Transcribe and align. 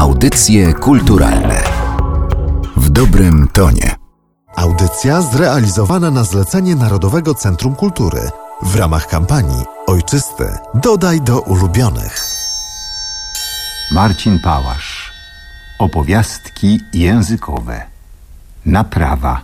Audycje 0.00 0.74
kulturalne 0.74 1.62
w 2.76 2.90
dobrym 2.90 3.48
tonie. 3.52 3.96
Audycja 4.56 5.22
zrealizowana 5.22 6.10
na 6.10 6.24
zlecenie 6.24 6.76
Narodowego 6.76 7.34
Centrum 7.34 7.74
Kultury 7.74 8.20
w 8.62 8.76
ramach 8.76 9.06
kampanii 9.06 9.64
Ojczysty 9.86 10.44
dodaj 10.74 11.20
do 11.20 11.40
ulubionych. 11.40 12.24
Marcin 13.92 14.38
Pałasz. 14.38 15.12
Opowiastki 15.78 16.80
językowe. 16.94 17.82
Naprawa. 18.66 19.40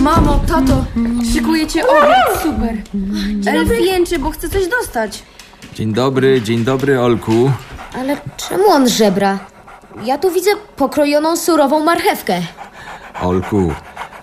Mamo, 0.00 0.40
tato, 0.48 0.84
szykujecie 1.32 1.88
obiad, 1.88 2.42
super. 2.42 2.82
Elf 3.46 3.70
jęczy, 3.80 4.18
bo 4.18 4.30
chce 4.30 4.48
coś 4.48 4.68
dostać. 4.68 5.22
Dzień 5.74 5.92
dobry, 5.92 6.42
dzień 6.42 6.64
dobry, 6.64 7.00
Olku. 7.00 7.50
Ale 7.98 8.16
czemu 8.36 8.70
on 8.70 8.88
żebra? 8.88 9.38
Ja 10.04 10.18
tu 10.18 10.30
widzę 10.30 10.50
pokrojoną 10.76 11.36
surową 11.36 11.84
marchewkę. 11.84 12.40
Olku, 13.22 13.72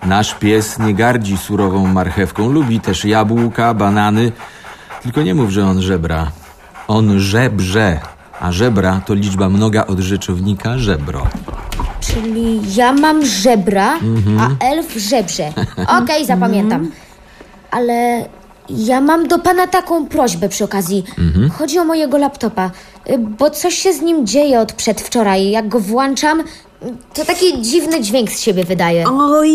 nasz 0.06 0.34
pies 0.34 0.78
nie 0.78 0.94
gardzi 0.94 1.36
surową 1.36 1.86
marchewką, 1.86 2.48
lubi 2.48 2.80
też 2.80 3.04
jabłka, 3.04 3.74
banany. 3.74 4.32
Tylko 5.02 5.22
nie 5.22 5.34
mów, 5.34 5.50
że 5.50 5.66
on 5.66 5.82
żebra. 5.82 6.30
On 6.88 7.20
żebrze, 7.20 8.00
a 8.40 8.52
żebra 8.52 9.00
to 9.06 9.14
liczba 9.14 9.48
mnoga 9.48 9.86
od 9.86 9.98
rzeczownika 9.98 10.78
żebro. 10.78 11.26
Czyli 12.00 12.74
ja 12.74 12.92
mam 12.92 13.26
żebra, 13.26 13.94
a 14.40 14.64
elf 14.64 14.94
żebrze. 14.96 15.52
Okej, 16.02 16.26
zapamiętam. 16.26 16.90
Ale 17.70 18.28
ja 18.76 19.00
mam 19.00 19.28
do 19.28 19.38
pana 19.38 19.66
taką 19.66 20.06
prośbę 20.06 20.48
przy 20.48 20.64
okazji. 20.64 21.04
Chodzi 21.58 21.78
o 21.78 21.84
mojego 21.84 22.18
laptopa, 22.18 22.70
y, 23.10 23.18
bo 23.18 23.50
coś 23.50 23.74
się 23.74 23.92
z 23.92 24.00
nim 24.00 24.26
dzieje 24.26 24.60
od 24.60 24.72
przedwczoraj. 24.72 25.50
Jak 25.50 25.68
go 25.68 25.80
włączam, 25.80 26.42
to 27.14 27.24
taki 27.24 27.62
dziwny 27.62 28.00
dźwięk 28.00 28.30
z 28.30 28.40
siebie 28.40 28.64
wydaje. 28.64 29.04
Oj, 29.08 29.52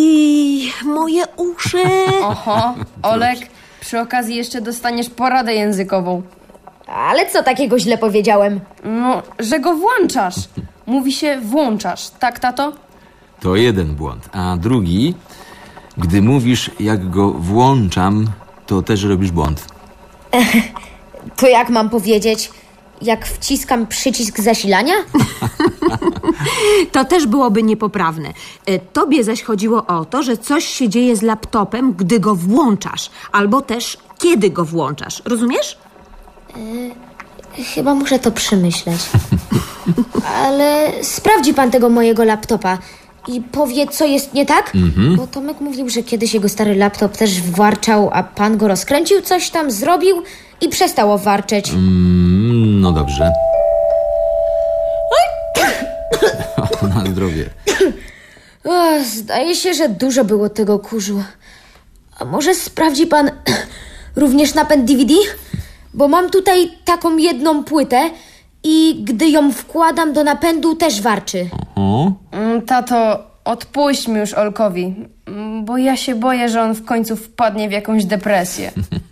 moje 0.86 1.24
uszy. 1.38 1.84
Oho, 2.24 2.74
Olek, 3.02 3.40
przy 3.82 4.00
okazji 4.00 4.36
jeszcze 4.36 4.62
dostaniesz 4.62 5.10
poradę 5.10 5.54
językową. 5.54 6.22
Ale 6.88 7.30
co 7.30 7.44
takiego 7.44 7.80
źle 7.80 7.98
powiedziałem? 7.98 8.60
No, 8.84 9.22
że 9.40 9.60
go 9.60 9.76
włączasz. 9.76 10.36
Mówi 10.86 11.12
się 11.12 11.40
włączasz, 11.42 12.10
tak, 12.20 12.40
tato? 12.40 12.72
To 13.40 13.56
jeden 13.56 13.96
błąd. 13.96 14.30
A 14.32 14.58
drugi, 14.58 15.14
gdy 15.98 16.22
mówisz, 16.22 16.72
jak 16.80 17.10
go 17.10 17.32
włączam, 17.32 18.28
to 18.66 18.82
też 18.82 19.04
robisz 19.04 19.32
błąd. 19.32 19.66
To 21.36 21.48
jak 21.48 21.70
mam 21.70 21.90
powiedzieć? 21.90 22.52
Jak 23.02 23.26
wciskam 23.28 23.88
przycisk 23.88 24.40
zasilania? 24.40 24.94
To 26.92 27.06
też 27.06 27.28
byłoby 27.28 27.64
niepoprawne. 27.64 28.34
E, 28.66 28.80
Tobie 28.80 29.24
zaś 29.24 29.44
chodziło 29.44 29.86
o 29.86 30.06
to, 30.06 30.24
że 30.24 30.38
coś 30.38 30.66
się 30.66 30.90
dzieje 30.90 31.16
z 31.16 31.22
laptopem, 31.22 31.94
gdy 31.94 32.20
go 32.20 32.36
włączasz, 32.36 33.10
albo 33.32 33.62
też 33.62 33.98
kiedy 34.18 34.50
go 34.50 34.66
włączasz. 34.66 35.22
Rozumiesz? 35.26 35.78
Chyba 37.76 37.96
muszę 37.96 38.20
to 38.20 38.32
przemyśleć. 38.32 39.00
Ale 40.46 40.92
sprawdzi 41.02 41.54
pan 41.54 41.72
tego 41.72 41.90
mojego 41.90 42.24
laptopa 42.24 42.78
i 43.28 43.42
powie, 43.42 43.88
co 43.88 44.06
jest 44.06 44.34
nie 44.34 44.46
tak? 44.46 44.72
Bo 45.18 45.28
Tomek 45.28 45.62
mówił, 45.62 45.90
że 45.90 46.04
kiedyś 46.04 46.34
jego 46.34 46.50
stary 46.50 46.76
laptop 46.76 47.18
też 47.18 47.42
warczał, 47.42 48.10
a 48.14 48.24
pan 48.24 48.58
go 48.58 48.68
rozkręcił, 48.68 49.22
coś 49.22 49.50
tam 49.50 49.72
zrobił 49.72 50.24
i 50.62 50.70
przestało 50.70 51.18
warczeć. 51.18 51.70
Mm, 51.70 52.82
no 52.82 52.92
dobrze. 52.92 53.32
Na 56.96 57.06
zdrowie. 57.06 57.50
O, 58.64 59.04
zdaje 59.04 59.56
się, 59.56 59.74
że 59.74 59.90
dużo 59.90 60.26
było 60.26 60.50
tego 60.50 60.80
kurzu. 60.80 61.24
A 62.20 62.26
może 62.26 62.56
sprawdzi 62.56 63.08
pan 63.08 63.32
również 64.16 64.54
napęd 64.54 64.86
DVD? 64.86 65.14
Bo 65.94 66.08
mam 66.08 66.30
tutaj 66.30 66.72
taką 66.86 67.18
jedną 67.18 67.64
płytę 67.64 68.10
i 68.68 69.02
gdy 69.04 69.30
ją 69.30 69.52
wkładam 69.52 70.14
do 70.14 70.24
napędu 70.24 70.76
też 70.76 71.02
warczy. 71.02 71.50
O, 71.76 72.12
Mm, 72.32 72.62
Tato, 72.62 73.24
odpuśćmy 73.46 74.20
już 74.20 74.34
Olkowi, 74.34 74.96
mm, 75.26 75.66
bo 75.66 75.78
ja 75.78 75.98
się 75.98 76.16
boję, 76.16 76.50
że 76.50 76.62
on 76.62 76.74
w 76.76 76.86
końcu 76.86 77.16
wpadnie 77.16 77.70
w 77.70 77.72
jakąś 77.72 78.06
depresję. 78.06 78.72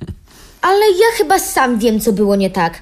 Ale 0.61 0.79
ja 0.91 1.17
chyba 1.17 1.39
sam 1.39 1.79
wiem, 1.79 1.99
co 1.99 2.13
było 2.13 2.35
nie 2.35 2.49
tak. 2.49 2.73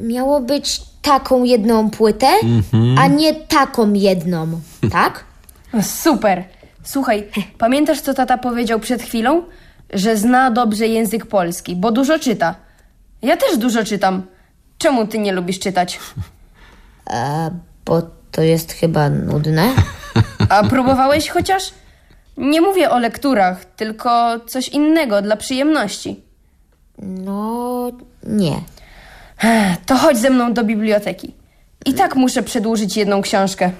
Miało 0.00 0.40
być 0.40 0.80
taką 1.02 1.44
jedną 1.44 1.90
płytę, 1.90 2.26
a 2.98 3.06
nie 3.06 3.34
taką 3.34 3.92
jedną, 3.92 4.46
tak? 4.92 5.24
No, 5.72 5.82
Super. 5.82 6.44
Słuchaj, 6.84 7.28
pamiętasz, 7.58 8.00
co 8.00 8.14
tata 8.14 8.38
powiedział 8.38 8.80
przed 8.80 9.02
chwilą? 9.02 9.42
Że 9.92 10.16
zna 10.16 10.50
dobrze 10.50 10.86
język 10.86 11.26
polski, 11.26 11.76
bo 11.76 11.92
dużo 11.92 12.18
czyta. 12.18 12.54
Ja 13.22 13.36
też 13.36 13.56
dużo 13.58 13.84
czytam. 13.84 14.22
Czemu 14.78 15.06
ty 15.06 15.18
nie 15.18 15.32
lubisz 15.32 15.58
czytać? 15.58 16.00
Bo 17.84 18.02
to 18.32 18.42
jest 18.42 18.72
chyba 18.72 19.10
nudne. 19.10 19.72
A 20.48 20.64
próbowałeś 20.64 21.28
chociaż? 21.28 21.62
Nie 22.36 22.60
mówię 22.60 22.90
o 22.90 22.98
lekturach, 22.98 23.64
tylko 23.64 24.40
coś 24.46 24.68
innego 24.68 25.22
dla 25.22 25.36
przyjemności. 25.36 26.20
No, 26.98 27.90
nie. 28.22 28.60
To 29.86 29.96
chodź 29.96 30.18
ze 30.18 30.30
mną 30.30 30.54
do 30.54 30.64
biblioteki. 30.64 31.34
I 31.86 31.94
tak 31.94 32.16
muszę 32.16 32.42
przedłużyć 32.42 32.96
jedną 32.96 33.22
książkę. 33.22 33.70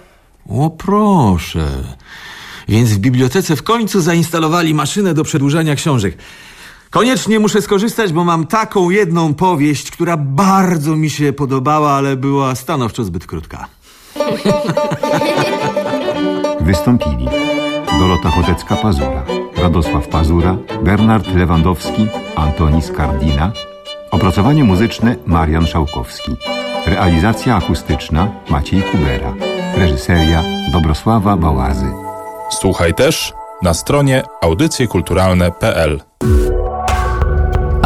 o 0.51 0.71
proszę. 0.71 1.69
Więc 2.69 2.91
w 2.91 2.99
bibliotece 2.99 3.57
w 3.57 3.63
końcu 3.63 4.01
zainstalowali 4.01 4.75
maszynę 4.75 5.15
do 5.15 5.25
przedłużania 5.25 5.75
książek. 5.75 6.19
Koniecznie 6.91 7.41
muszę 7.41 7.62
skorzystać, 7.62 8.12
bo 8.12 8.25
mam 8.25 8.47
taką 8.47 8.91
jedną 8.91 9.34
powieść, 9.34 9.91
która 9.91 10.16
bardzo 10.16 10.97
mi 10.97 11.10
się 11.10 11.32
podobała, 11.32 11.93
ale 11.93 12.16
była 12.16 12.54
stanowczo 12.54 13.04
zbyt 13.04 13.26
krótka. 13.26 13.66
Wystąpili 16.60 17.28
Dorota 18.00 18.28
Chotecka-Pazura, 18.28 19.22
Radosław 19.56 20.09
Pazura, 20.09 20.56
Bernard 20.82 21.34
Lewandowski, 21.34 22.06
Antoni 22.37 22.82
Skardina. 22.82 23.53
Opracowanie 24.10 24.65
muzyczne 24.65 25.16
Marian 25.26 25.66
Szałkowski. 25.66 26.37
Realizacja 26.87 27.56
akustyczna 27.56 28.28
Maciej 28.50 28.82
Kubera. 28.82 29.34
Reżyseria 29.76 30.43
Dobrosława 30.72 31.37
Bałazy. 31.37 31.87
Słuchaj 32.50 32.94
też 32.94 33.32
na 33.62 33.75
stronie 33.75 34.22
audycjekulturalne.pl. 34.43 36.00